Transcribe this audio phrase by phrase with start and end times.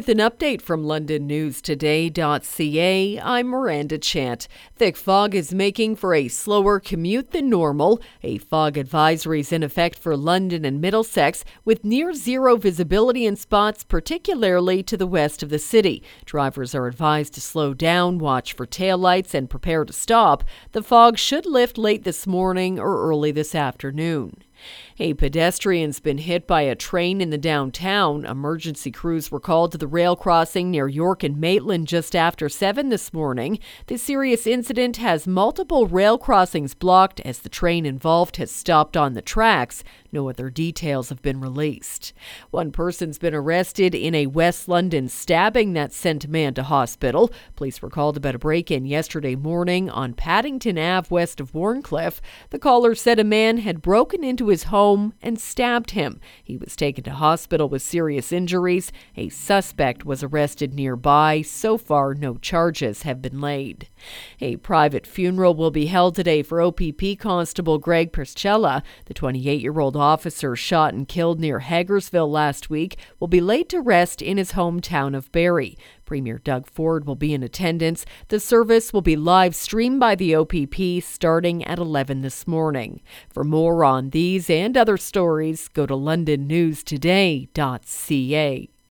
[0.00, 4.48] with an update from LondonNewsToday.ca, I'm Miranda Chant.
[4.74, 8.00] Thick fog is making for a slower commute than normal.
[8.22, 13.36] A fog advisory is in effect for London and Middlesex, with near zero visibility in
[13.36, 16.02] spots, particularly to the west of the city.
[16.24, 20.44] Drivers are advised to slow down, watch for taillights, and prepare to stop.
[20.72, 24.44] The fog should lift late this morning or early this afternoon.
[24.98, 28.24] A pedestrian's been hit by a train in the downtown.
[28.24, 32.88] Emergency crews were called to the rail crossing near York and Maitland just after 7
[32.88, 33.58] this morning.
[33.86, 39.14] The serious incident has multiple rail crossings blocked as the train involved has stopped on
[39.14, 39.82] the tracks.
[40.12, 42.12] No other details have been released.
[42.50, 47.32] One person's been arrested in a West London stabbing that sent a man to hospital.
[47.56, 52.20] Police were called about a break in yesterday morning on Paddington Ave west of Wharncliffe.
[52.50, 56.20] The caller said a man had broken into his home home and stabbed him.
[56.42, 58.90] He was taken to hospital with serious injuries.
[59.16, 61.42] A suspect was arrested nearby.
[61.42, 63.88] So far, no charges have been laid.
[64.40, 68.82] A private funeral will be held today for OPP Constable Greg Pierzchala.
[69.06, 73.68] The 28 year old officer shot and killed near Hagersville last week will be laid
[73.68, 75.78] to rest in his hometown of Barrie.
[76.04, 78.04] Premier Doug Ford will be in attendance.
[78.28, 83.02] The service will be live streamed by the OPP starting at 11 this morning.
[83.32, 88.70] For more on these and other stories, go to londonnewstoday.ca.